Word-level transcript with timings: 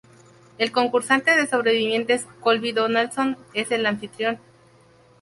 El 0.57 0.71
concursante 0.71 1.35
de 1.37 1.45
Sobrevivientes 1.45 2.25
Colby 2.39 2.71
Donaldson 2.71 3.37
es 3.53 3.69
el 3.71 3.85
anfitrión. 3.85 4.39